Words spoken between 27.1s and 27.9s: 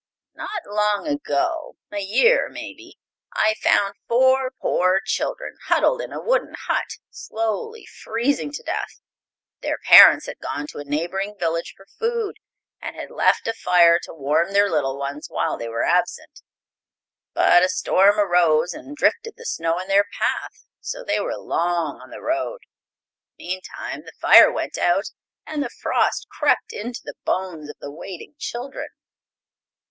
bones of